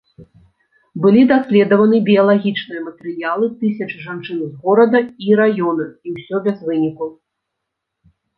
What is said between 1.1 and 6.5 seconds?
даследаваны біялагічныя матэрыялы тысячы жанчын з горада і раёна, і ўсё